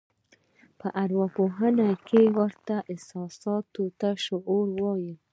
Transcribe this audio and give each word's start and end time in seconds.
په 0.79 0.87
اروا 1.03 1.27
پوهنه 1.37 1.87
کې 2.07 2.21
ورته 2.37 2.75
احساساتي 2.91 4.09
شور 4.25 4.67
وایي. 4.81 5.13